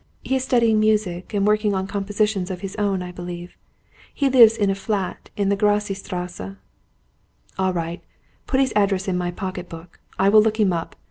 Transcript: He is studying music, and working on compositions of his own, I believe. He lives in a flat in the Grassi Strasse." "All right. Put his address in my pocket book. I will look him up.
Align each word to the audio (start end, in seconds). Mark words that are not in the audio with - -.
He 0.23 0.35
is 0.35 0.43
studying 0.43 0.79
music, 0.79 1.31
and 1.31 1.45
working 1.45 1.75
on 1.75 1.85
compositions 1.85 2.49
of 2.49 2.61
his 2.61 2.75
own, 2.77 3.03
I 3.03 3.11
believe. 3.11 3.55
He 4.11 4.29
lives 4.31 4.57
in 4.57 4.71
a 4.71 4.73
flat 4.73 5.29
in 5.37 5.49
the 5.49 5.55
Grassi 5.55 5.93
Strasse." 5.93 6.55
"All 7.59 7.71
right. 7.71 8.01
Put 8.47 8.59
his 8.59 8.73
address 8.75 9.07
in 9.07 9.15
my 9.15 9.29
pocket 9.29 9.69
book. 9.69 9.99
I 10.17 10.27
will 10.27 10.41
look 10.41 10.59
him 10.59 10.73
up. 10.73 10.95